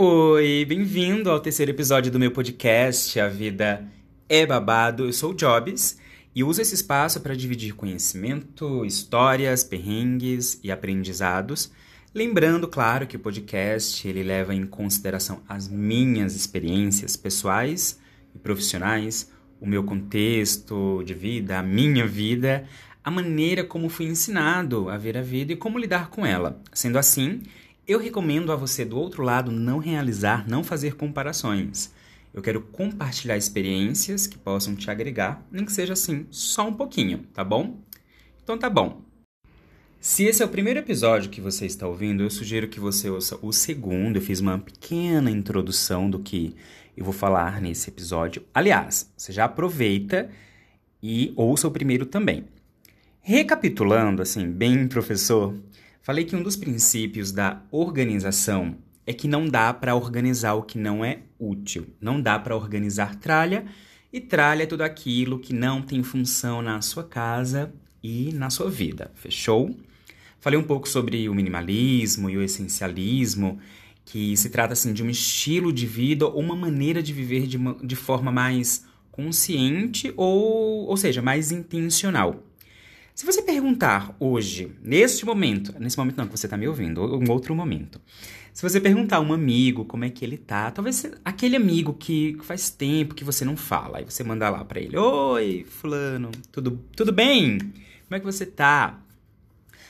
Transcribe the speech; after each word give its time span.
Oi, 0.00 0.64
bem-vindo 0.64 1.28
ao 1.28 1.40
terceiro 1.40 1.72
episódio 1.72 2.12
do 2.12 2.20
meu 2.20 2.30
podcast 2.30 3.18
A 3.18 3.28
Vida 3.28 3.84
é 4.28 4.46
Babado. 4.46 5.06
Eu 5.06 5.12
sou 5.12 5.32
o 5.32 5.34
Jobs 5.34 5.98
e 6.32 6.44
uso 6.44 6.62
esse 6.62 6.72
espaço 6.72 7.20
para 7.20 7.34
dividir 7.34 7.74
conhecimento, 7.74 8.84
histórias, 8.84 9.64
perrengues 9.64 10.60
e 10.62 10.70
aprendizados. 10.70 11.72
Lembrando, 12.14 12.68
claro, 12.68 13.08
que 13.08 13.16
o 13.16 13.18
podcast 13.18 14.06
ele 14.06 14.22
leva 14.22 14.54
em 14.54 14.64
consideração 14.66 15.42
as 15.48 15.66
minhas 15.66 16.36
experiências 16.36 17.16
pessoais 17.16 17.98
e 18.32 18.38
profissionais, 18.38 19.32
o 19.60 19.66
meu 19.66 19.82
contexto 19.82 21.02
de 21.04 21.12
vida, 21.12 21.58
a 21.58 21.62
minha 21.64 22.06
vida, 22.06 22.68
a 23.02 23.10
maneira 23.10 23.64
como 23.64 23.88
fui 23.88 24.06
ensinado 24.06 24.88
a 24.90 24.96
ver 24.96 25.18
a 25.18 25.22
vida 25.22 25.52
e 25.52 25.56
como 25.56 25.76
lidar 25.76 26.08
com 26.08 26.24
ela. 26.24 26.62
Sendo 26.72 26.98
assim, 26.98 27.42
eu 27.88 27.98
recomendo 27.98 28.52
a 28.52 28.56
você 28.56 28.84
do 28.84 28.98
outro 28.98 29.22
lado 29.22 29.50
não 29.50 29.78
realizar, 29.78 30.46
não 30.46 30.62
fazer 30.62 30.94
comparações. 30.94 31.90
Eu 32.34 32.42
quero 32.42 32.60
compartilhar 32.60 33.38
experiências 33.38 34.26
que 34.26 34.36
possam 34.36 34.76
te 34.76 34.90
agregar, 34.90 35.42
nem 35.50 35.64
que 35.64 35.72
seja 35.72 35.94
assim, 35.94 36.26
só 36.30 36.68
um 36.68 36.74
pouquinho, 36.74 37.24
tá 37.32 37.42
bom? 37.42 37.78
Então 38.44 38.58
tá 38.58 38.68
bom. 38.68 39.00
Se 39.98 40.24
esse 40.24 40.42
é 40.42 40.44
o 40.44 40.50
primeiro 40.50 40.78
episódio 40.78 41.30
que 41.30 41.40
você 41.40 41.64
está 41.64 41.88
ouvindo, 41.88 42.22
eu 42.22 42.30
sugiro 42.30 42.68
que 42.68 42.78
você 42.78 43.08
ouça 43.08 43.38
o 43.40 43.52
segundo. 43.54 44.16
Eu 44.16 44.22
fiz 44.22 44.38
uma 44.38 44.58
pequena 44.58 45.30
introdução 45.30 46.10
do 46.10 46.18
que 46.18 46.54
eu 46.94 47.04
vou 47.04 47.14
falar 47.14 47.58
nesse 47.60 47.88
episódio. 47.88 48.44
Aliás, 48.52 49.10
você 49.16 49.32
já 49.32 49.46
aproveita 49.46 50.30
e 51.02 51.32
ouça 51.34 51.66
o 51.66 51.70
primeiro 51.70 52.04
também. 52.04 52.44
Recapitulando, 53.20 54.20
assim, 54.22 54.46
bem 54.46 54.86
professor, 54.86 55.54
Falei 56.08 56.24
que 56.24 56.34
um 56.34 56.42
dos 56.42 56.56
princípios 56.56 57.30
da 57.30 57.60
organização 57.70 58.78
é 59.06 59.12
que 59.12 59.28
não 59.28 59.46
dá 59.46 59.74
para 59.74 59.94
organizar 59.94 60.54
o 60.54 60.62
que 60.62 60.78
não 60.78 61.04
é 61.04 61.18
útil. 61.38 61.86
Não 62.00 62.18
dá 62.18 62.38
para 62.38 62.56
organizar 62.56 63.16
tralha, 63.16 63.66
e 64.10 64.18
tralha 64.18 64.62
é 64.62 64.66
tudo 64.66 64.80
aquilo 64.80 65.38
que 65.38 65.52
não 65.52 65.82
tem 65.82 66.02
função 66.02 66.62
na 66.62 66.80
sua 66.80 67.04
casa 67.04 67.74
e 68.02 68.32
na 68.32 68.48
sua 68.48 68.70
vida. 68.70 69.10
Fechou? 69.16 69.76
Falei 70.40 70.58
um 70.58 70.62
pouco 70.62 70.88
sobre 70.88 71.28
o 71.28 71.34
minimalismo 71.34 72.30
e 72.30 72.38
o 72.38 72.42
essencialismo, 72.42 73.58
que 74.06 74.34
se 74.34 74.48
trata 74.48 74.72
assim 74.72 74.94
de 74.94 75.02
um 75.02 75.10
estilo 75.10 75.70
de 75.70 75.86
vida 75.86 76.26
ou 76.26 76.40
uma 76.40 76.56
maneira 76.56 77.02
de 77.02 77.12
viver 77.12 77.46
de, 77.46 77.58
uma, 77.58 77.76
de 77.84 77.96
forma 77.96 78.32
mais 78.32 78.82
consciente 79.12 80.10
ou, 80.16 80.86
ou 80.86 80.96
seja, 80.96 81.20
mais 81.20 81.52
intencional. 81.52 82.47
Se 83.18 83.26
você 83.26 83.42
perguntar 83.42 84.14
hoje, 84.20 84.70
neste 84.80 85.26
momento, 85.26 85.74
nesse 85.80 85.98
momento 85.98 86.18
não 86.18 86.28
que 86.28 86.38
você 86.38 86.46
está 86.46 86.56
me 86.56 86.68
ouvindo, 86.68 87.02
ou 87.02 87.20
um 87.20 87.28
outro 87.32 87.52
momento, 87.52 88.00
se 88.52 88.62
você 88.62 88.80
perguntar 88.80 89.16
a 89.16 89.20
um 89.20 89.32
amigo 89.32 89.84
como 89.84 90.04
é 90.04 90.08
que 90.08 90.24
ele 90.24 90.38
tá, 90.38 90.70
talvez 90.70 91.04
aquele 91.24 91.56
amigo 91.56 91.92
que 91.94 92.38
faz 92.44 92.70
tempo 92.70 93.16
que 93.16 93.24
você 93.24 93.44
não 93.44 93.56
fala, 93.56 93.98
aí 93.98 94.04
você 94.04 94.22
manda 94.22 94.48
lá 94.48 94.64
para 94.64 94.78
ele: 94.78 94.96
Oi, 94.96 95.66
Fulano, 95.68 96.30
tudo, 96.52 96.80
tudo 96.94 97.12
bem? 97.12 97.58
Como 97.58 98.12
é 98.12 98.20
que 98.20 98.24
você 98.24 98.46
tá? 98.46 99.00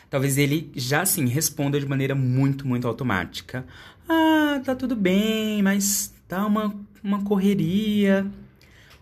Talvez 0.09 0.39
ele 0.39 0.73
já 0.75 1.03
assim 1.03 1.27
responda 1.27 1.79
de 1.79 1.85
maneira 1.85 2.15
muito, 2.15 2.67
muito 2.67 2.89
automática: 2.89 3.67
Ah, 4.09 4.59
tá 4.65 4.75
tudo 4.75 4.97
bem, 4.97 5.63
mas 5.63 6.15
tá 6.27 6.47
uma, 6.47 6.75
uma 7.05 7.23
correria 7.23 8.27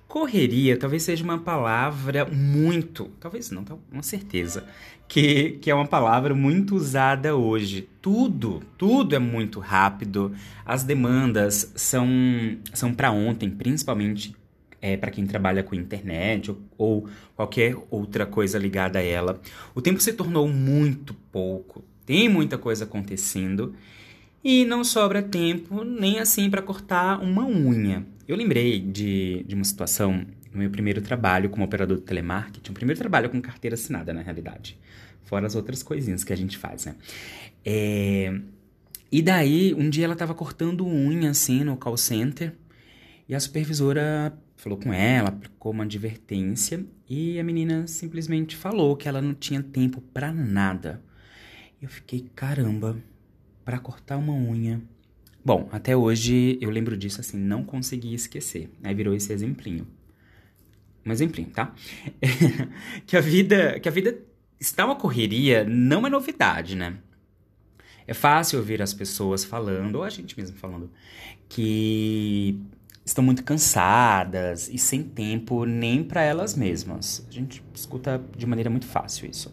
Correria 0.08 0.76
talvez 0.76 1.02
seja 1.02 1.24
uma 1.24 1.38
palavra 1.38 2.24
muito, 2.24 3.10
talvez 3.18 3.50
não, 3.50 3.64
uma 3.90 4.02
certeza, 4.02 4.64
que, 5.08 5.58
que 5.60 5.70
é 5.70 5.74
uma 5.74 5.86
palavra 5.86 6.34
muito 6.34 6.76
usada 6.76 7.34
hoje. 7.34 7.88
Tudo, 8.00 8.62
tudo 8.78 9.16
é 9.16 9.18
muito 9.18 9.58
rápido, 9.58 10.32
as 10.64 10.84
demandas 10.84 11.72
são, 11.74 12.06
são 12.72 12.94
para 12.94 13.10
ontem, 13.10 13.50
principalmente 13.50 14.34
é, 14.80 14.96
para 14.96 15.10
quem 15.10 15.26
trabalha 15.26 15.64
com 15.64 15.74
internet 15.74 16.52
ou, 16.52 16.58
ou 16.78 17.08
qualquer 17.34 17.76
outra 17.90 18.24
coisa 18.24 18.58
ligada 18.58 19.00
a 19.00 19.02
ela. 19.02 19.40
O 19.74 19.82
tempo 19.82 20.00
se 20.00 20.12
tornou 20.12 20.48
muito 20.48 21.14
pouco, 21.32 21.84
tem 22.04 22.28
muita 22.28 22.56
coisa 22.56 22.84
acontecendo 22.84 23.74
e 24.42 24.64
não 24.64 24.84
sobra 24.84 25.22
tempo 25.22 25.84
nem 25.84 26.18
assim 26.18 26.48
para 26.48 26.62
cortar 26.62 27.20
uma 27.20 27.46
unha. 27.46 28.06
Eu 28.26 28.36
lembrei 28.36 28.80
de, 28.80 29.44
de 29.46 29.54
uma 29.54 29.64
situação 29.64 30.26
no 30.52 30.58
meu 30.60 30.70
primeiro 30.70 31.00
trabalho 31.02 31.50
como 31.50 31.64
operador 31.64 31.98
de 31.98 32.02
telemarketing, 32.02 32.70
um 32.70 32.74
primeiro 32.74 32.98
trabalho 32.98 33.28
com 33.28 33.40
carteira 33.40 33.74
assinada, 33.74 34.12
na 34.12 34.22
realidade. 34.22 34.78
Fora 35.24 35.46
as 35.46 35.54
outras 35.54 35.82
coisinhas 35.82 36.24
que 36.24 36.32
a 36.32 36.36
gente 36.36 36.56
faz, 36.56 36.86
né? 36.86 36.94
É... 37.64 38.40
E 39.10 39.22
daí, 39.22 39.74
um 39.74 39.88
dia 39.88 40.04
ela 40.04 40.16
tava 40.16 40.34
cortando 40.34 40.86
unha, 40.86 41.30
assim, 41.30 41.62
no 41.62 41.76
call 41.76 41.96
center, 41.96 42.52
e 43.28 43.34
a 43.34 43.40
supervisora 43.40 44.36
falou 44.56 44.78
com 44.78 44.92
ela, 44.92 45.28
aplicou 45.28 45.72
uma 45.72 45.84
advertência, 45.84 46.84
e 47.08 47.38
a 47.38 47.44
menina 47.44 47.86
simplesmente 47.86 48.56
falou 48.56 48.96
que 48.96 49.08
ela 49.08 49.22
não 49.22 49.34
tinha 49.34 49.62
tempo 49.62 50.00
para 50.00 50.32
nada. 50.32 51.00
Eu 51.80 51.88
fiquei, 51.88 52.28
caramba, 52.34 52.96
para 53.66 53.80
cortar 53.80 54.16
uma 54.16 54.32
unha. 54.32 54.80
Bom, 55.44 55.68
até 55.72 55.96
hoje 55.96 56.56
eu 56.60 56.70
lembro 56.70 56.96
disso 56.96 57.20
assim, 57.20 57.36
não 57.36 57.64
consegui 57.64 58.14
esquecer. 58.14 58.70
Aí 58.84 58.94
virou 58.94 59.12
esse 59.12 59.32
exemplinho. 59.32 59.88
Um 61.04 61.10
exemplinho, 61.10 61.50
tá? 61.50 61.74
que 63.04 63.16
a 63.16 63.20
vida, 63.20 63.80
que 63.80 63.88
a 63.88 63.92
vida 63.92 64.16
está 64.60 64.86
uma 64.86 64.94
correria 64.94 65.64
não 65.64 66.06
é 66.06 66.10
novidade, 66.10 66.76
né? 66.76 66.98
É 68.06 68.14
fácil 68.14 68.60
ouvir 68.60 68.80
as 68.80 68.94
pessoas 68.94 69.44
falando, 69.44 69.96
ou 69.96 70.04
a 70.04 70.10
gente 70.10 70.38
mesmo 70.38 70.56
falando, 70.56 70.88
que 71.48 72.60
estão 73.04 73.24
muito 73.24 73.42
cansadas 73.42 74.68
e 74.68 74.78
sem 74.78 75.02
tempo 75.02 75.64
nem 75.64 76.04
para 76.04 76.22
elas 76.22 76.54
mesmas. 76.54 77.26
A 77.28 77.32
gente 77.32 77.64
escuta 77.74 78.24
de 78.36 78.46
maneira 78.46 78.70
muito 78.70 78.86
fácil 78.86 79.28
isso. 79.28 79.52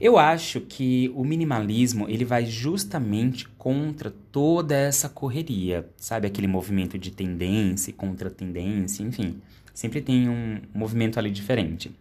Eu 0.00 0.18
acho 0.18 0.60
que 0.60 1.10
o 1.14 1.24
minimalismo 1.24 2.08
ele 2.08 2.24
vai 2.24 2.44
justamente 2.44 3.48
contra 3.56 4.10
toda 4.32 4.74
essa 4.74 5.08
correria, 5.08 5.88
sabe? 5.96 6.26
Aquele 6.26 6.46
movimento 6.46 6.98
de 6.98 7.10
tendência, 7.10 7.92
contra 7.92 8.30
tendência, 8.30 9.02
enfim. 9.02 9.40
Sempre 9.72 10.00
tem 10.00 10.28
um 10.28 10.60
movimento 10.74 11.18
ali 11.18 11.30
diferente. 11.30 11.92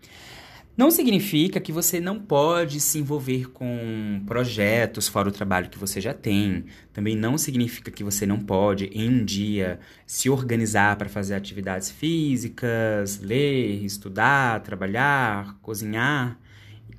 Não 0.76 0.90
significa 0.90 1.60
que 1.60 1.72
você 1.72 2.00
não 2.00 2.20
pode 2.20 2.80
se 2.80 2.98
envolver 2.98 3.52
com 3.52 4.24
projetos 4.26 5.08
fora 5.08 5.30
o 5.30 5.32
trabalho 5.32 5.70
que 5.70 5.78
você 5.78 6.02
já 6.02 6.16
tem. 6.16 6.66
Também 6.92 7.16
não 7.16 7.38
significa 7.38 7.92
que 7.92 8.04
você 8.04 8.26
não 8.26 8.40
pode, 8.40 8.86
em 8.86 9.08
um 9.08 9.24
dia, 9.24 9.80
se 10.08 10.32
organizar 10.32 10.96
para 10.96 11.08
fazer 11.08 11.36
atividades 11.36 11.92
físicas, 11.92 13.20
ler, 13.20 13.86
estudar, 13.86 14.62
trabalhar, 14.62 15.60
cozinhar 15.62 16.40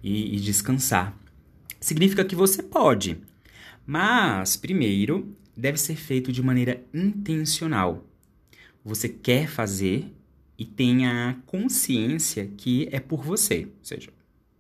e, 0.05 0.37
e 0.37 0.41
descansar. 0.41 1.19
Significa 1.81 2.25
que 2.25 2.37
você 2.37 2.63
pode, 2.63 3.17
mas 3.87 4.55
primeiro 4.55 5.35
deve 5.57 5.79
ser 5.79 5.97
feito 5.97 6.31
de 6.31 6.43
maneira 6.43 6.85
intencional. 6.93 8.07
Você 8.85 9.09
quer 9.09 9.49
fazer 9.49 10.13
e 10.59 10.65
tenha 10.65 11.41
consciência 11.47 12.47
que 12.57 12.87
é 12.93 13.01
por 13.01 13.25
você. 13.25 13.65
Ou 13.65 13.85
seja, 13.85 14.11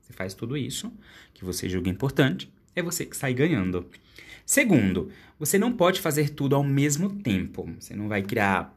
você 0.00 0.14
faz 0.14 0.32
tudo 0.32 0.56
isso 0.56 0.90
que 1.34 1.44
você 1.44 1.68
julga 1.68 1.90
importante, 1.90 2.50
é 2.74 2.82
você 2.82 3.04
que 3.04 3.16
sai 3.16 3.34
ganhando. 3.34 3.86
Segundo, 4.46 5.10
você 5.38 5.58
não 5.58 5.72
pode 5.72 6.00
fazer 6.00 6.30
tudo 6.30 6.56
ao 6.56 6.64
mesmo 6.64 7.10
tempo. 7.20 7.68
Você 7.78 7.94
não 7.94 8.08
vai 8.08 8.22
criar 8.22 8.74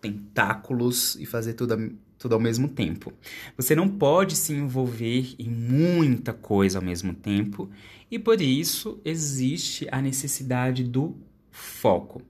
tentáculos 0.00 1.16
e 1.16 1.26
fazer 1.26 1.54
tudo 1.54 1.74
tudo 2.18 2.34
ao 2.34 2.40
mesmo 2.40 2.68
tempo. 2.68 3.12
Você 3.56 3.74
não 3.74 3.88
pode 3.88 4.34
se 4.34 4.52
envolver 4.52 5.34
em 5.38 5.48
muita 5.48 6.32
coisa 6.32 6.78
ao 6.78 6.84
mesmo 6.84 7.14
tempo 7.14 7.70
e 8.10 8.18
por 8.18 8.40
isso 8.40 9.00
existe 9.04 9.86
a 9.90 10.02
necessidade 10.02 10.82
do 10.82 11.16
foco. 11.50 12.20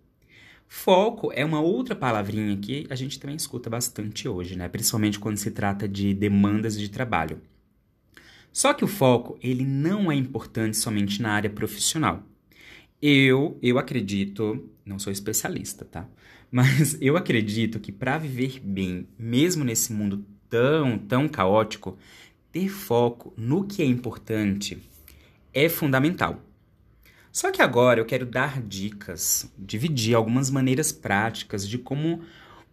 Foco 0.66 1.32
é 1.32 1.42
uma 1.44 1.60
outra 1.60 1.96
palavrinha 1.96 2.54
que 2.58 2.86
a 2.90 2.94
gente 2.94 3.18
também 3.18 3.36
escuta 3.36 3.70
bastante 3.70 4.28
hoje, 4.28 4.54
né? 4.54 4.68
Principalmente 4.68 5.18
quando 5.18 5.38
se 5.38 5.50
trata 5.50 5.88
de 5.88 6.12
demandas 6.12 6.78
de 6.78 6.90
trabalho. 6.90 7.40
Só 8.52 8.74
que 8.74 8.84
o 8.84 8.88
foco, 8.88 9.38
ele 9.42 9.64
não 9.64 10.12
é 10.12 10.14
importante 10.14 10.76
somente 10.76 11.22
na 11.22 11.32
área 11.32 11.48
profissional. 11.48 12.22
Eu, 13.00 13.58
eu 13.62 13.78
acredito, 13.78 14.68
não 14.84 14.98
sou 14.98 15.12
especialista, 15.12 15.84
tá? 15.84 16.06
Mas 16.50 16.96
eu 17.00 17.16
acredito 17.16 17.78
que 17.78 17.92
para 17.92 18.18
viver 18.18 18.60
bem, 18.60 19.06
mesmo 19.18 19.64
nesse 19.64 19.92
mundo 19.92 20.24
tão, 20.48 20.98
tão 20.98 21.28
caótico, 21.28 21.98
ter 22.50 22.68
foco 22.68 23.32
no 23.36 23.64
que 23.64 23.82
é 23.82 23.84
importante 23.84 24.78
é 25.52 25.68
fundamental. 25.68 26.42
Só 27.30 27.52
que 27.52 27.62
agora 27.62 28.00
eu 28.00 28.06
quero 28.06 28.24
dar 28.24 28.60
dicas, 28.62 29.52
dividir 29.58 30.14
algumas 30.14 30.50
maneiras 30.50 30.90
práticas 30.90 31.68
de 31.68 31.78
como 31.78 32.22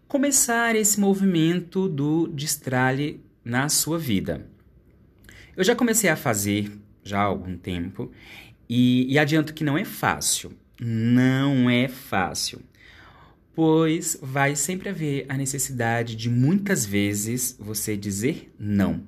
começar 0.08 0.76
esse 0.76 1.00
movimento 1.00 1.90
do 1.90 2.28
destralhe 2.28 3.22
na 3.44 3.70
sua 3.70 3.98
vida. 4.00 4.48
Eu 5.56 5.64
já 5.64 5.76
comecei 5.76 6.10
a 6.10 6.16
fazer 6.16 6.72
já 7.04 7.20
há 7.20 7.24
algum 7.24 7.58
tempo 7.58 8.12
e, 8.68 9.12
e 9.12 9.20
adianto 9.20 9.54
que 9.54 9.64
não 9.64 9.78
é 9.78 9.86
fácil. 9.86 10.54
Não 10.80 11.70
é 11.70 11.88
fácil. 11.88 12.62
Pois 13.56 14.18
vai 14.22 14.56
sempre 14.56 14.90
haver 14.90 15.26
a 15.30 15.38
necessidade 15.38 16.16
de 16.16 16.30
muitas 16.30 16.86
vezes 16.86 17.56
você 17.58 17.96
dizer 17.96 18.54
não. 18.60 19.02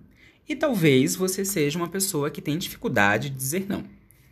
E 0.47 0.55
talvez 0.55 1.15
você 1.15 1.44
seja 1.44 1.77
uma 1.77 1.89
pessoa 1.89 2.31
que 2.31 2.41
tem 2.41 2.57
dificuldade 2.57 3.29
de 3.29 3.35
dizer 3.35 3.65
não. 3.67 3.83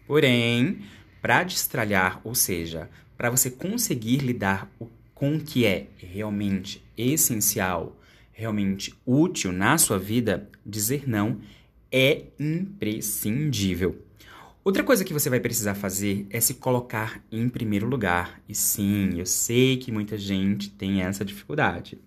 Porém, 0.08 0.80
para 1.22 1.44
destralhar, 1.44 2.22
ou 2.24 2.34
seja, 2.34 2.90
para 3.18 3.30
você 3.30 3.52
conseguir 3.52 4.20
lidar 4.20 4.72
com 5.14 5.36
o 5.36 5.42
que 5.42 5.66
é 5.66 5.88
realmente 5.98 6.82
essencial, 6.98 8.00
realmente 8.32 8.94
útil 9.06 9.52
na 9.52 9.78
sua 9.78 10.00
vida, 10.00 10.50
dizer 10.66 11.04
não 11.08 11.42
é 11.92 12.26
imprescindível. 12.40 14.05
Outra 14.66 14.84
coisa 14.84 15.06
que 15.06 15.14
você 15.14 15.30
vai 15.30 15.40
precisar 15.40 15.76
fazer 15.76 16.26
é 16.28 16.42
se 16.42 16.56
colocar 16.56 17.24
em 17.32 17.48
primeiro 17.48 17.86
lugar. 17.86 18.42
E 18.50 18.56
sim, 18.56 19.20
eu 19.20 19.26
sei 19.28 19.78
que 19.78 19.92
muita 19.92 20.18
gente 20.18 20.72
tem 20.72 21.04
essa 21.04 21.24
dificuldade. 21.24 22.00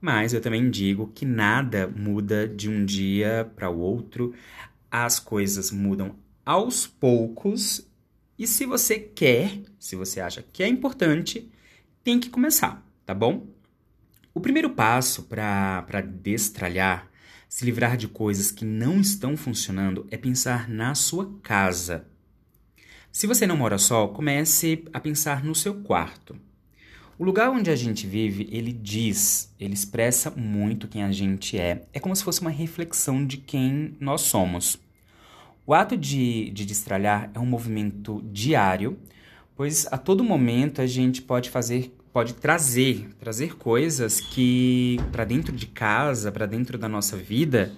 Mas 0.00 0.32
eu 0.32 0.40
também 0.40 0.70
digo 0.70 1.12
que 1.14 1.26
nada 1.26 1.86
muda 1.86 2.48
de 2.48 2.70
um 2.70 2.82
dia 2.82 3.52
para 3.54 3.68
o 3.68 3.78
outro. 3.78 4.32
As 4.90 5.20
coisas 5.20 5.70
mudam 5.70 6.16
aos 6.46 6.86
poucos. 6.86 7.86
E 8.38 8.46
se 8.46 8.64
você 8.64 8.98
quer, 8.98 9.60
se 9.78 9.96
você 9.96 10.18
acha 10.18 10.42
que 10.50 10.62
é 10.62 10.68
importante, 10.68 11.46
tem 12.02 12.18
que 12.18 12.30
começar, 12.30 12.82
tá 13.04 13.12
bom? 13.12 13.48
O 14.32 14.40
primeiro 14.40 14.70
passo 14.70 15.24
para 15.24 16.00
destralhar 16.00 17.06
se 17.48 17.64
livrar 17.64 17.96
de 17.96 18.08
coisas 18.08 18.50
que 18.50 18.64
não 18.64 19.00
estão 19.00 19.36
funcionando 19.36 20.06
é 20.10 20.16
pensar 20.16 20.68
na 20.68 20.94
sua 20.94 21.38
casa. 21.42 22.06
Se 23.10 23.26
você 23.26 23.46
não 23.46 23.56
mora 23.56 23.78
só, 23.78 24.08
comece 24.08 24.84
a 24.92 25.00
pensar 25.00 25.42
no 25.42 25.54
seu 25.54 25.74
quarto. 25.82 26.36
O 27.18 27.24
lugar 27.24 27.48
onde 27.48 27.70
a 27.70 27.76
gente 27.76 28.06
vive, 28.06 28.46
ele 28.52 28.72
diz, 28.72 29.50
ele 29.58 29.72
expressa 29.72 30.30
muito 30.30 30.86
quem 30.86 31.02
a 31.02 31.10
gente 31.10 31.58
é. 31.58 31.86
É 31.94 31.98
como 31.98 32.14
se 32.14 32.22
fosse 32.22 32.42
uma 32.42 32.50
reflexão 32.50 33.24
de 33.24 33.38
quem 33.38 33.96
nós 33.98 34.20
somos. 34.20 34.78
O 35.64 35.72
ato 35.72 35.96
de, 35.96 36.50
de 36.50 36.66
destralhar 36.66 37.30
é 37.32 37.38
um 37.38 37.46
movimento 37.46 38.22
diário, 38.30 38.98
pois 39.56 39.86
a 39.90 39.96
todo 39.96 40.22
momento 40.22 40.82
a 40.82 40.86
gente 40.86 41.22
pode 41.22 41.48
fazer 41.48 41.90
pode 42.16 42.32
trazer, 42.32 43.10
trazer 43.20 43.58
coisas 43.58 44.20
que 44.20 44.98
para 45.12 45.22
dentro 45.22 45.54
de 45.54 45.66
casa, 45.66 46.32
para 46.32 46.46
dentro 46.46 46.78
da 46.78 46.88
nossa 46.88 47.14
vida, 47.14 47.74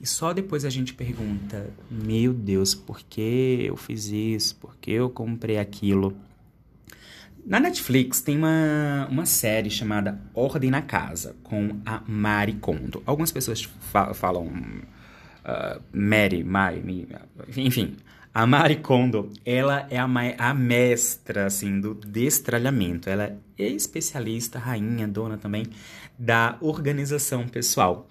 e 0.00 0.06
só 0.06 0.32
depois 0.32 0.64
a 0.64 0.70
gente 0.70 0.94
pergunta: 0.94 1.68
"Meu 1.90 2.32
Deus, 2.32 2.74
por 2.74 3.02
que 3.02 3.66
eu 3.66 3.76
fiz 3.76 4.06
isso? 4.06 4.56
Por 4.56 4.78
que 4.78 4.92
eu 4.92 5.10
comprei 5.10 5.58
aquilo?" 5.58 6.16
Na 7.44 7.60
Netflix 7.60 8.22
tem 8.22 8.38
uma, 8.38 9.08
uma 9.10 9.26
série 9.26 9.68
chamada 9.68 10.18
Ordem 10.32 10.70
na 10.70 10.80
Casa, 10.80 11.36
com 11.42 11.78
a 11.84 12.00
Mari 12.08 12.54
Kondo. 12.54 13.02
Algumas 13.04 13.30
pessoas 13.30 13.68
falam 14.14 14.46
uh, 14.46 15.82
Mary, 15.92 16.42
Mari, 16.42 17.06
enfim. 17.58 17.98
A 18.34 18.46
Mari 18.46 18.76
Kondo, 18.76 19.30
ela 19.44 19.86
é 19.90 19.98
a, 19.98 20.08
a 20.38 20.54
mestra, 20.54 21.44
assim, 21.44 21.78
do 21.78 21.94
destralhamento. 21.94 23.10
Ela 23.10 23.38
é 23.58 23.66
especialista, 23.68 24.58
rainha, 24.58 25.06
dona 25.06 25.36
também 25.36 25.66
da 26.18 26.56
organização 26.62 27.46
pessoal. 27.46 28.08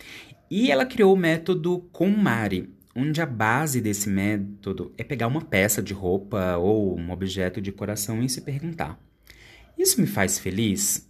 E 0.48 0.70
ela 0.70 0.86
criou 0.86 1.16
o 1.16 1.18
método 1.18 1.90
KonMari, 1.92 2.70
onde 2.96 3.20
a 3.20 3.26
base 3.26 3.82
desse 3.82 4.10
método 4.10 4.94
é 4.96 5.04
pegar 5.04 5.26
uma 5.26 5.42
peça 5.42 5.82
de 5.82 5.92
roupa 5.92 6.56
ou 6.58 6.96
um 7.00 7.10
objeto 7.10 7.60
de 7.60 7.72
coração 7.72 8.22
e 8.22 8.30
se 8.30 8.42
perguntar: 8.42 9.00
Isso 9.76 10.00
me 10.00 10.06
faz 10.06 10.38
feliz? 10.38 11.10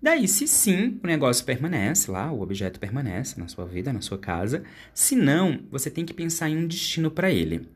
Daí, 0.00 0.26
se 0.26 0.48
sim, 0.48 0.98
o 1.04 1.06
negócio 1.06 1.44
permanece 1.44 2.10
lá, 2.10 2.32
o 2.32 2.40
objeto 2.40 2.80
permanece 2.80 3.38
na 3.38 3.48
sua 3.48 3.66
vida, 3.66 3.92
na 3.92 4.00
sua 4.00 4.16
casa. 4.16 4.62
Se 4.94 5.14
não, 5.14 5.60
você 5.70 5.90
tem 5.90 6.06
que 6.06 6.14
pensar 6.14 6.48
em 6.48 6.56
um 6.56 6.66
destino 6.66 7.10
para 7.10 7.30
ele. 7.30 7.68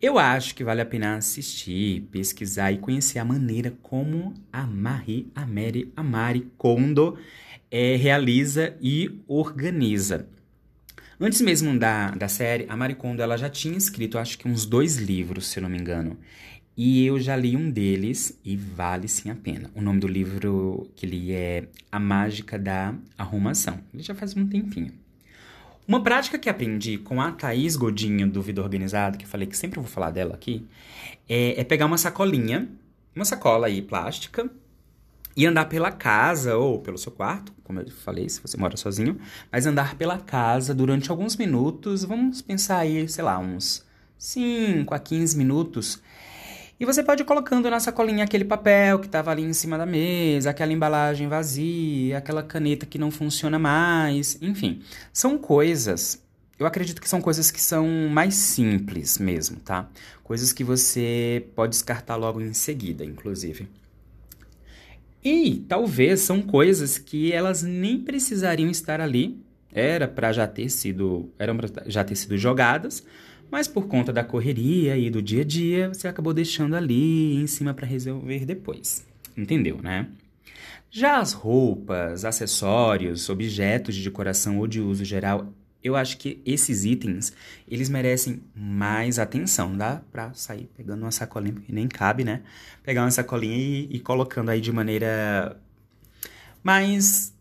Eu 0.00 0.18
acho 0.18 0.54
que 0.54 0.62
vale 0.62 0.82
a 0.82 0.86
pena 0.86 1.16
assistir, 1.16 2.02
pesquisar 2.10 2.70
e 2.70 2.78
conhecer 2.78 3.18
a 3.18 3.24
maneira 3.24 3.72
como 3.82 4.34
a 4.52 4.66
Marie, 4.66 5.30
a 5.34 5.46
Mary, 5.46 5.90
a 5.96 6.04
Kondo 6.58 7.16
é, 7.70 7.96
realiza 7.96 8.76
e 8.80 9.22
organiza. 9.26 10.28
Antes 11.18 11.40
mesmo 11.40 11.78
da, 11.78 12.10
da 12.10 12.28
série, 12.28 12.66
a 12.68 12.76
Mari 12.76 12.94
Kondo 12.94 13.22
ela 13.22 13.38
já 13.38 13.48
tinha 13.48 13.76
escrito, 13.76 14.18
acho 14.18 14.38
que 14.38 14.46
uns 14.46 14.66
dois 14.66 14.96
livros, 14.96 15.46
se 15.46 15.58
eu 15.58 15.62
não 15.62 15.70
me 15.70 15.78
engano. 15.78 16.18
E 16.76 17.06
eu 17.06 17.18
já 17.18 17.34
li 17.34 17.56
um 17.56 17.70
deles 17.70 18.38
e 18.44 18.54
vale 18.54 19.08
sim 19.08 19.30
a 19.30 19.34
pena. 19.34 19.70
O 19.74 19.80
nome 19.80 19.98
do 19.98 20.06
livro 20.06 20.90
que 20.94 21.06
li 21.06 21.32
é 21.32 21.68
A 21.90 21.98
Mágica 21.98 22.58
da 22.58 22.94
Arrumação. 23.16 23.80
Ele 23.94 24.02
já 24.02 24.14
faz 24.14 24.36
um 24.36 24.46
tempinho. 24.46 24.92
Uma 25.86 26.02
prática 26.02 26.36
que 26.36 26.48
aprendi 26.48 26.98
com 26.98 27.20
a 27.20 27.30
Thaís 27.30 27.76
Godinho 27.76 28.28
do 28.28 28.42
Vida 28.42 28.60
Organizado, 28.60 29.16
que 29.16 29.24
eu 29.24 29.28
falei 29.28 29.46
que 29.46 29.56
sempre 29.56 29.78
vou 29.78 29.88
falar 29.88 30.10
dela 30.10 30.34
aqui, 30.34 30.66
é, 31.28 31.60
é 31.60 31.64
pegar 31.64 31.86
uma 31.86 31.96
sacolinha, 31.96 32.68
uma 33.14 33.24
sacola 33.24 33.68
aí 33.68 33.80
plástica, 33.80 34.50
e 35.36 35.46
andar 35.46 35.66
pela 35.66 35.92
casa 35.92 36.56
ou 36.56 36.80
pelo 36.80 36.98
seu 36.98 37.12
quarto, 37.12 37.52
como 37.62 37.78
eu 37.78 37.88
falei, 37.90 38.28
se 38.28 38.40
você 38.40 38.56
mora 38.56 38.76
sozinho, 38.76 39.16
mas 39.52 39.64
andar 39.64 39.94
pela 39.94 40.18
casa 40.18 40.74
durante 40.74 41.08
alguns 41.10 41.36
minutos, 41.36 42.02
vamos 42.02 42.42
pensar 42.42 42.78
aí, 42.78 43.06
sei 43.08 43.22
lá, 43.22 43.38
uns 43.38 43.84
5 44.18 44.92
a 44.92 44.98
15 44.98 45.38
minutos, 45.38 46.02
e 46.78 46.84
você 46.84 47.02
pode 47.02 47.22
ir 47.22 47.24
colocando 47.24 47.70
na 47.70 47.80
sacolinha 47.80 48.24
aquele 48.24 48.44
papel 48.44 48.98
que 48.98 49.06
estava 49.06 49.30
ali 49.30 49.42
em 49.42 49.52
cima 49.52 49.78
da 49.78 49.86
mesa, 49.86 50.50
aquela 50.50 50.72
embalagem 50.72 51.26
vazia, 51.26 52.18
aquela 52.18 52.42
caneta 52.42 52.84
que 52.84 52.98
não 52.98 53.10
funciona 53.10 53.58
mais, 53.58 54.38
enfim. 54.42 54.82
São 55.12 55.38
coisas, 55.38 56.22
eu 56.58 56.66
acredito 56.66 57.00
que 57.00 57.08
são 57.08 57.20
coisas 57.20 57.50
que 57.50 57.60
são 57.60 57.88
mais 58.10 58.34
simples 58.34 59.18
mesmo, 59.18 59.58
tá? 59.60 59.88
Coisas 60.22 60.52
que 60.52 60.62
você 60.62 61.46
pode 61.54 61.70
descartar 61.70 62.16
logo 62.16 62.40
em 62.40 62.52
seguida, 62.52 63.04
inclusive. 63.04 63.68
E 65.24 65.64
talvez 65.68 66.20
são 66.20 66.42
coisas 66.42 66.98
que 66.98 67.32
elas 67.32 67.62
nem 67.62 67.98
precisariam 67.98 68.70
estar 68.70 69.00
ali, 69.00 69.42
era 69.72 70.06
para 70.06 70.32
já 70.32 70.46
ter 70.46 70.68
sido, 70.68 71.30
eram 71.38 71.58
já 71.86 72.04
ter 72.04 72.14
sido 72.16 72.38
jogadas, 72.38 73.02
mas 73.50 73.68
por 73.68 73.86
conta 73.86 74.12
da 74.12 74.24
correria 74.24 74.96
e 74.96 75.10
do 75.10 75.22
dia 75.22 75.42
a 75.42 75.44
dia, 75.44 75.88
você 75.88 76.08
acabou 76.08 76.34
deixando 76.34 76.74
ali 76.74 77.36
em 77.36 77.46
cima 77.46 77.72
para 77.72 77.86
resolver 77.86 78.44
depois. 78.44 79.06
Entendeu, 79.36 79.80
né? 79.82 80.08
Já 80.90 81.18
as 81.18 81.32
roupas, 81.32 82.24
acessórios, 82.24 83.28
objetos 83.28 83.94
de 83.94 84.02
decoração 84.02 84.58
ou 84.58 84.66
de 84.66 84.80
uso 84.80 85.04
geral, 85.04 85.52
eu 85.82 85.94
acho 85.94 86.18
que 86.18 86.42
esses 86.44 86.84
itens, 86.84 87.32
eles 87.68 87.88
merecem 87.88 88.42
mais 88.54 89.18
atenção. 89.18 89.76
Dá 89.76 90.02
pra 90.10 90.32
sair 90.34 90.68
pegando 90.76 91.02
uma 91.02 91.12
sacolinha, 91.12 91.54
porque 91.54 91.72
nem 91.72 91.86
cabe, 91.86 92.24
né? 92.24 92.42
Pegar 92.82 93.02
uma 93.02 93.10
sacolinha 93.10 93.56
e, 93.56 93.88
e 93.96 94.00
colocando 94.00 94.50
aí 94.50 94.60
de 94.60 94.72
maneira 94.72 95.60
mais 96.62 97.35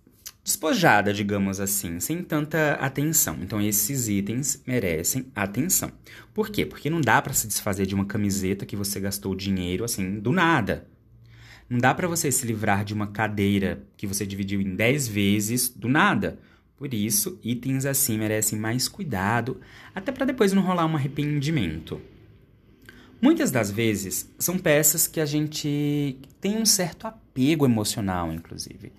despojada, 0.46 1.12
digamos 1.12 1.60
assim, 1.60 2.00
sem 2.00 2.22
tanta 2.22 2.74
atenção. 2.74 3.40
Então 3.42 3.60
esses 3.60 4.08
itens 4.08 4.62
merecem 4.64 5.26
atenção. 5.36 5.92
Por 6.36 6.52
quê? 6.52 6.64
Porque 6.64 6.88
não 6.88 7.02
dá 7.02 7.20
para 7.20 7.34
se 7.34 7.48
desfazer 7.48 7.88
de 7.88 7.96
uma 7.96 8.06
camiseta 8.06 8.64
que 8.64 8.76
você 8.76 9.00
gastou 9.00 9.34
dinheiro 9.34 9.84
assim 9.84 10.20
do 10.20 10.32
nada. 10.32 10.88
Não 11.68 11.80
dá 11.80 11.96
para 11.96 12.08
você 12.08 12.32
se 12.32 12.46
livrar 12.46 12.86
de 12.86 12.94
uma 12.94 13.08
cadeira 13.08 13.84
que 13.98 14.06
você 14.06 14.24
dividiu 14.24 14.62
em 14.62 14.76
10 14.76 15.08
vezes 15.08 15.68
do 15.68 15.90
nada. 15.90 16.38
Por 16.78 16.94
isso, 16.94 17.40
itens 17.44 17.84
assim 17.84 18.16
merecem 18.16 18.60
mais 18.60 18.88
cuidado, 18.88 19.60
até 19.96 20.12
para 20.12 20.28
depois 20.28 20.54
não 20.54 20.62
rolar 20.62 20.86
um 20.86 20.96
arrependimento. 20.96 22.00
Muitas 23.20 23.50
das 23.50 23.72
vezes 23.72 24.30
são 24.38 24.60
peças 24.60 25.08
que 25.08 25.20
a 25.20 25.26
gente 25.26 26.20
tem 26.40 26.58
um 26.60 26.66
certo 26.68 27.08
apego 27.08 27.66
emocional, 27.66 28.32
inclusive. 28.32 28.92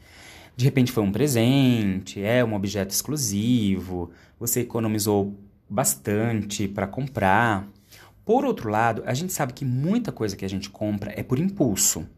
De 0.56 0.64
repente 0.64 0.90
foi 0.90 1.02
um 1.02 1.12
presente, 1.12 2.22
é 2.22 2.42
um 2.42 2.54
objeto 2.54 2.90
exclusivo, 2.90 4.10
você 4.40 4.60
economizou 4.60 5.38
bastante 5.68 6.66
para 6.66 6.86
comprar. 6.86 7.68
Por 8.24 8.42
outro 8.42 8.70
lado, 8.70 9.02
a 9.04 9.12
gente 9.12 9.34
sabe 9.34 9.52
que 9.52 9.66
muita 9.66 10.10
coisa 10.10 10.34
que 10.34 10.46
a 10.46 10.48
gente 10.48 10.70
compra 10.70 11.12
é 11.14 11.22
por 11.22 11.38
impulso. 11.38 12.08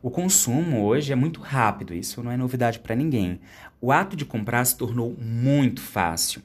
O 0.00 0.10
consumo 0.10 0.84
hoje 0.84 1.12
é 1.12 1.16
muito 1.16 1.40
rápido, 1.40 1.92
isso 1.92 2.22
não 2.22 2.30
é 2.30 2.36
novidade 2.36 2.78
para 2.78 2.94
ninguém. 2.94 3.40
O 3.80 3.90
ato 3.90 4.14
de 4.14 4.24
comprar 4.24 4.64
se 4.64 4.76
tornou 4.76 5.16
muito 5.18 5.80
fácil. 5.80 6.40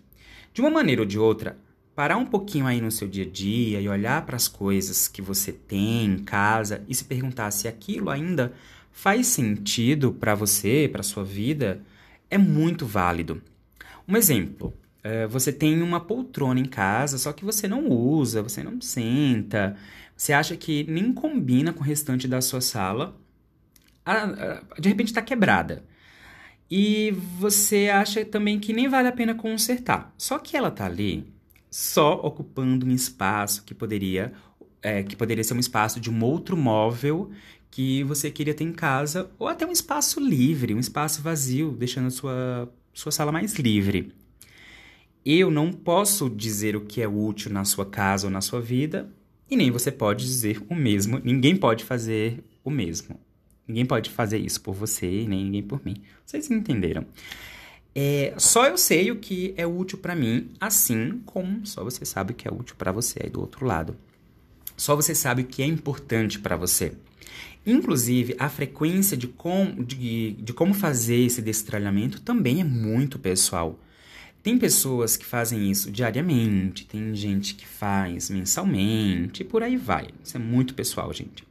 De 0.51 0.59
uma 0.59 0.71
maneira 0.71 1.01
ou 1.01 1.07
de 1.07 1.19
outra, 1.19 1.57
parar 1.93 2.17
um 2.17 2.25
pouquinho 2.25 2.65
aí 2.65 2.81
no 2.81 2.89
seu 2.89 3.07
dia 3.07 3.25
a 3.25 3.29
dia 3.29 3.79
e 3.79 3.87
olhar 3.87 4.25
para 4.25 4.37
as 4.37 4.47
coisas 4.47 5.07
que 5.07 5.21
você 5.21 5.51
tem 5.51 6.05
em 6.05 6.17
casa 6.19 6.83
e 6.87 6.95
se 6.95 7.03
perguntar 7.03 7.51
se 7.51 7.67
aquilo 7.67 8.09
ainda 8.09 8.53
faz 8.91 9.27
sentido 9.27 10.11
para 10.11 10.35
você, 10.35 10.89
para 10.91 11.03
sua 11.03 11.23
vida, 11.23 11.81
é 12.29 12.37
muito 12.37 12.85
válido. 12.85 13.41
Um 14.07 14.17
exemplo, 14.17 14.73
é, 15.03 15.27
você 15.27 15.51
tem 15.51 15.81
uma 15.81 15.99
poltrona 15.99 16.59
em 16.59 16.65
casa, 16.65 17.17
só 17.17 17.31
que 17.31 17.45
você 17.45 17.67
não 17.67 17.87
usa, 17.87 18.41
você 18.41 18.63
não 18.63 18.81
senta, 18.81 19.75
você 20.15 20.33
acha 20.33 20.55
que 20.57 20.83
nem 20.89 21.13
combina 21.13 21.71
com 21.71 21.81
o 21.81 21.83
restante 21.83 22.27
da 22.27 22.41
sua 22.41 22.61
sala. 22.61 23.15
de 24.79 24.89
repente 24.89 25.07
está 25.07 25.21
quebrada. 25.21 25.83
E 26.69 27.11
você 27.39 27.89
acha 27.89 28.23
também 28.25 28.59
que 28.59 28.73
nem 28.73 28.87
vale 28.87 29.07
a 29.07 29.11
pena 29.11 29.33
consertar. 29.33 30.13
Só 30.17 30.37
que 30.37 30.55
ela 30.55 30.69
tá 30.69 30.85
ali 30.85 31.25
só 31.71 32.13
ocupando 32.13 32.85
um 32.85 32.91
espaço 32.91 33.63
que 33.63 33.73
poderia 33.73 34.33
é, 34.81 35.03
que 35.03 35.15
poderia 35.15 35.43
ser 35.43 35.53
um 35.53 35.59
espaço 35.59 35.99
de 35.99 36.09
um 36.09 36.23
outro 36.23 36.55
móvel 36.55 37.31
que 37.71 38.03
você 38.03 38.31
queria 38.31 38.53
ter 38.53 38.63
em 38.63 38.73
casa, 38.73 39.29
ou 39.37 39.47
até 39.47 39.65
um 39.65 39.71
espaço 39.71 40.19
livre, 40.19 40.73
um 40.73 40.79
espaço 40.79 41.21
vazio, 41.21 41.71
deixando 41.71 42.07
a 42.07 42.11
sua, 42.11 42.73
sua 42.93 43.11
sala 43.11 43.31
mais 43.31 43.55
livre. 43.55 44.13
Eu 45.25 45.51
não 45.51 45.71
posso 45.71 46.29
dizer 46.29 46.75
o 46.75 46.81
que 46.81 47.01
é 47.01 47.07
útil 47.07 47.51
na 47.51 47.65
sua 47.65 47.85
casa 47.85 48.27
ou 48.27 48.31
na 48.31 48.41
sua 48.41 48.61
vida, 48.61 49.09
e 49.49 49.55
nem 49.55 49.71
você 49.71 49.91
pode 49.91 50.25
dizer 50.25 50.61
o 50.69 50.75
mesmo. 50.75 51.19
Ninguém 51.23 51.55
pode 51.55 51.83
fazer 51.83 52.43
o 52.63 52.69
mesmo. 52.69 53.19
Ninguém 53.67 53.85
pode 53.85 54.09
fazer 54.09 54.39
isso 54.39 54.61
por 54.61 54.73
você, 54.73 55.05
nem 55.27 55.43
ninguém 55.43 55.63
por 55.63 55.83
mim. 55.85 55.95
Vocês 56.25 56.49
entenderam? 56.49 57.05
É, 57.93 58.33
só 58.37 58.65
eu 58.65 58.77
sei 58.77 59.11
o 59.11 59.17
que 59.17 59.53
é 59.57 59.65
útil 59.65 59.97
para 59.97 60.15
mim, 60.15 60.51
assim 60.59 61.21
como 61.25 61.65
só 61.65 61.83
você 61.83 62.05
sabe 62.05 62.31
o 62.31 62.35
que 62.35 62.47
é 62.47 62.51
útil 62.51 62.75
para 62.77 62.91
você 62.91 63.19
aí 63.23 63.29
do 63.29 63.41
outro 63.41 63.65
lado. 63.65 63.95
Só 64.77 64.95
você 64.95 65.13
sabe 65.13 65.41
o 65.41 65.45
que 65.45 65.61
é 65.61 65.65
importante 65.65 66.39
para 66.39 66.55
você. 66.55 66.93
Inclusive, 67.65 68.35
a 68.39 68.49
frequência 68.49 69.15
de, 69.15 69.27
com, 69.27 69.75
de, 69.83 70.31
de 70.33 70.53
como 70.53 70.73
fazer 70.73 71.17
esse 71.17 71.41
destralhamento 71.41 72.21
também 72.21 72.61
é 72.61 72.63
muito 72.63 73.19
pessoal. 73.19 73.79
Tem 74.41 74.57
pessoas 74.57 75.17
que 75.17 75.25
fazem 75.25 75.69
isso 75.69 75.91
diariamente, 75.91 76.85
tem 76.85 77.13
gente 77.13 77.55
que 77.55 77.67
faz 77.67 78.29
mensalmente, 78.29 79.43
e 79.43 79.45
por 79.45 79.61
aí 79.61 79.75
vai. 79.75 80.07
Isso 80.23 80.37
é 80.37 80.39
muito 80.39 80.73
pessoal, 80.73 81.11
gente. 81.13 81.43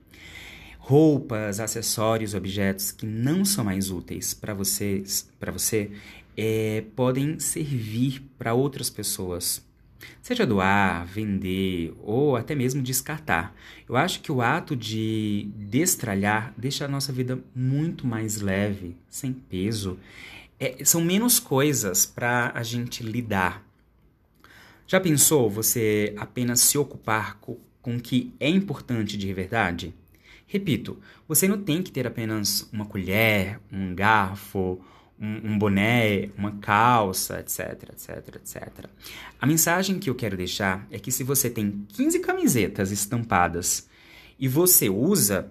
Roupas, 0.78 1.60
acessórios, 1.60 2.32
objetos 2.32 2.90
que 2.90 3.04
não 3.04 3.44
são 3.44 3.62
mais 3.62 3.90
úteis 3.90 4.32
para 4.32 4.54
vocês, 4.54 5.28
para 5.38 5.52
você, 5.52 5.90
é, 6.34 6.82
podem 6.96 7.38
servir 7.38 8.22
para 8.38 8.54
outras 8.54 8.88
pessoas. 8.88 9.62
Seja 10.22 10.46
doar, 10.46 11.06
vender 11.06 11.94
ou 12.02 12.36
até 12.36 12.54
mesmo 12.54 12.82
descartar. 12.82 13.54
Eu 13.88 13.96
acho 13.96 14.20
que 14.20 14.30
o 14.30 14.40
ato 14.40 14.76
de 14.76 15.48
destralhar 15.56 16.52
deixa 16.56 16.84
a 16.84 16.88
nossa 16.88 17.12
vida 17.12 17.38
muito 17.54 18.06
mais 18.06 18.40
leve, 18.40 18.96
sem 19.08 19.32
peso. 19.32 19.98
É, 20.60 20.84
são 20.84 21.00
menos 21.00 21.38
coisas 21.38 22.04
para 22.04 22.52
a 22.54 22.62
gente 22.62 23.02
lidar. 23.02 23.64
Já 24.86 25.00
pensou 25.00 25.50
você 25.50 26.14
apenas 26.16 26.60
se 26.60 26.78
ocupar 26.78 27.38
com, 27.40 27.58
com 27.80 27.96
o 27.96 28.00
que 28.00 28.32
é 28.40 28.48
importante 28.48 29.16
de 29.16 29.32
verdade? 29.32 29.94
Repito, 30.46 30.98
você 31.28 31.46
não 31.46 31.60
tem 31.62 31.82
que 31.82 31.92
ter 31.92 32.06
apenas 32.06 32.66
uma 32.72 32.86
colher, 32.86 33.60
um 33.70 33.94
garfo 33.94 34.80
um, 35.20 35.52
um 35.52 35.58
boné, 35.58 36.30
uma 36.36 36.52
calça, 36.58 37.40
etc, 37.40 37.90
etc, 37.90 38.36
etc. 38.36 38.86
A 39.40 39.46
mensagem 39.46 39.98
que 39.98 40.08
eu 40.08 40.14
quero 40.14 40.36
deixar 40.36 40.86
é 40.90 40.98
que 40.98 41.10
se 41.10 41.24
você 41.24 41.50
tem 41.50 41.84
15 41.88 42.20
camisetas 42.20 42.90
estampadas 42.90 43.88
e 44.38 44.46
você 44.46 44.88
usa 44.88 45.50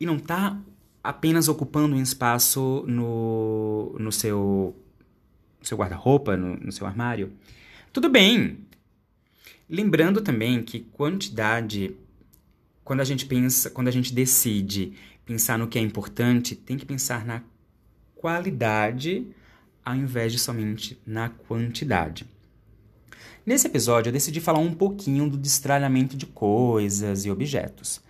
e 0.00 0.06
não 0.06 0.16
está 0.16 0.58
apenas 1.02 1.48
ocupando 1.48 1.94
um 1.94 2.02
espaço 2.02 2.84
no, 2.88 3.94
no 3.98 4.10
seu, 4.10 4.74
seu 5.62 5.76
guarda-roupa, 5.76 6.36
no, 6.36 6.56
no 6.56 6.72
seu 6.72 6.86
armário, 6.86 7.32
tudo 7.92 8.08
bem. 8.08 8.58
Lembrando 9.68 10.22
também 10.22 10.62
que 10.62 10.80
quantidade, 10.80 11.94
quando 12.82 13.00
a 13.00 13.04
gente 13.04 13.26
pensa, 13.26 13.70
quando 13.70 13.88
a 13.88 13.90
gente 13.90 14.14
decide 14.14 14.94
pensar 15.26 15.58
no 15.58 15.68
que 15.68 15.78
é 15.78 15.82
importante, 15.82 16.54
tem 16.54 16.76
que 16.76 16.86
pensar 16.86 17.24
na 17.24 17.42
qualidade 18.24 19.26
ao 19.84 19.94
invés 19.94 20.32
de 20.32 20.38
somente 20.38 20.98
na 21.06 21.28
quantidade. 21.28 22.26
Nesse 23.44 23.66
episódio, 23.66 24.08
eu 24.08 24.14
decidi 24.14 24.40
falar 24.40 24.60
um 24.60 24.72
pouquinho 24.72 25.28
do 25.28 25.36
destralhamento 25.36 26.16
de 26.16 26.24
coisas 26.24 27.26
e 27.26 27.30
objetos. 27.30 28.00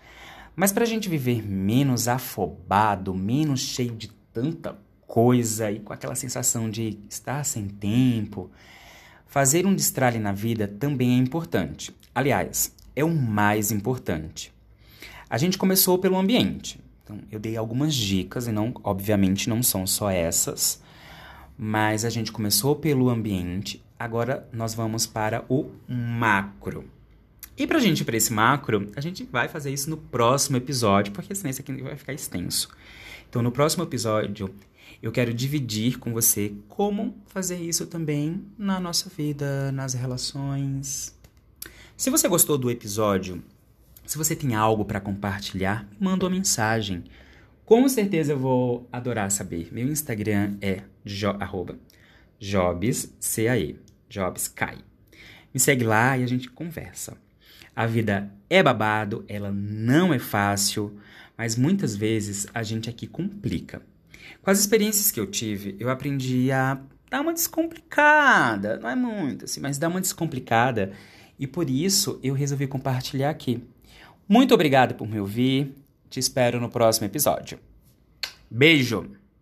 Mas 0.54 0.70
para 0.70 0.84
a 0.84 0.86
gente 0.86 1.08
viver 1.08 1.44
menos 1.44 2.06
afobado, 2.06 3.12
menos 3.12 3.58
cheio 3.58 3.90
de 3.90 4.06
tanta 4.32 4.78
coisa 5.04 5.68
e 5.72 5.80
com 5.80 5.92
aquela 5.92 6.14
sensação 6.14 6.70
de 6.70 6.96
estar 7.10 7.42
sem 7.42 7.66
tempo, 7.66 8.52
fazer 9.26 9.66
um 9.66 9.74
destralhe 9.74 10.20
na 10.20 10.30
vida 10.30 10.68
também 10.68 11.14
é 11.14 11.18
importante. 11.18 11.92
Aliás, 12.14 12.72
é 12.94 13.02
o 13.02 13.10
mais 13.10 13.72
importante. 13.72 14.54
A 15.28 15.38
gente 15.38 15.58
começou 15.58 15.98
pelo 15.98 16.16
ambiente. 16.16 16.83
Então, 17.04 17.18
eu 17.30 17.38
dei 17.38 17.56
algumas 17.56 17.94
dicas, 17.94 18.46
e 18.46 18.52
não, 18.52 18.72
obviamente 18.82 19.48
não 19.48 19.62
são 19.62 19.86
só 19.86 20.10
essas, 20.10 20.82
mas 21.56 22.04
a 22.04 22.10
gente 22.10 22.32
começou 22.32 22.74
pelo 22.74 23.10
ambiente, 23.10 23.84
agora 23.98 24.48
nós 24.52 24.74
vamos 24.74 25.06
para 25.06 25.44
o 25.48 25.70
macro. 25.86 26.88
E 27.56 27.66
pra 27.66 27.78
gente 27.78 28.00
ir 28.00 28.04
para 28.04 28.16
esse 28.16 28.32
macro, 28.32 28.90
a 28.96 29.00
gente 29.00 29.22
vai 29.24 29.48
fazer 29.48 29.70
isso 29.70 29.88
no 29.90 29.96
próximo 29.96 30.56
episódio, 30.56 31.12
porque 31.12 31.34
senão 31.34 31.50
esse 31.50 31.60
aqui 31.60 31.72
vai 31.82 31.94
ficar 31.94 32.14
extenso. 32.14 32.68
Então, 33.28 33.42
no 33.42 33.52
próximo 33.52 33.84
episódio, 33.84 34.52
eu 35.02 35.12
quero 35.12 35.32
dividir 35.34 35.98
com 35.98 36.12
você 36.12 36.54
como 36.68 37.14
fazer 37.26 37.58
isso 37.58 37.86
também 37.86 38.44
na 38.58 38.80
nossa 38.80 39.10
vida, 39.10 39.70
nas 39.70 39.92
relações. 39.92 41.14
Se 41.96 42.10
você 42.10 42.26
gostou 42.26 42.58
do 42.58 42.70
episódio, 42.70 43.42
se 44.04 44.18
você 44.18 44.36
tem 44.36 44.54
algo 44.54 44.84
para 44.84 45.00
compartilhar, 45.00 45.88
manda 45.98 46.26
uma 46.26 46.30
mensagem. 46.30 47.04
Com 47.64 47.88
certeza 47.88 48.32
eu 48.32 48.38
vou 48.38 48.88
adorar 48.92 49.30
saber. 49.30 49.68
Meu 49.72 49.88
Instagram 49.88 50.56
é 50.60 50.82
jo, 51.04 51.30
arroba, 51.40 51.78
jobscae. 52.38 53.74
Me 55.52 55.60
segue 55.60 55.84
lá 55.84 56.18
e 56.18 56.22
a 56.22 56.26
gente 56.26 56.50
conversa. 56.50 57.16
A 57.74 57.86
vida 57.86 58.30
é 58.48 58.62
babado, 58.62 59.24
ela 59.26 59.50
não 59.50 60.12
é 60.12 60.18
fácil, 60.18 60.98
mas 61.36 61.56
muitas 61.56 61.96
vezes 61.96 62.46
a 62.54 62.62
gente 62.62 62.90
aqui 62.90 63.06
complica. 63.06 63.82
Com 64.42 64.50
as 64.50 64.60
experiências 64.60 65.10
que 65.10 65.18
eu 65.18 65.26
tive, 65.26 65.76
eu 65.80 65.88
aprendi 65.88 66.52
a 66.52 66.78
dar 67.10 67.22
uma 67.22 67.32
descomplicada, 67.32 68.78
não 68.78 68.88
é 68.88 68.94
muito 68.94 69.44
assim, 69.46 69.60
mas 69.60 69.78
dar 69.78 69.88
uma 69.88 70.00
descomplicada, 70.00 70.92
e 71.38 71.46
por 71.46 71.68
isso 71.68 72.20
eu 72.22 72.34
resolvi 72.34 72.66
compartilhar 72.66 73.30
aqui. 73.30 73.62
Muito 74.28 74.54
obrigado 74.54 74.94
por 74.94 75.08
me 75.08 75.20
ouvir. 75.20 75.74
Te 76.08 76.20
espero 76.20 76.60
no 76.60 76.70
próximo 76.70 77.06
episódio. 77.06 77.58
Beijo! 78.50 79.23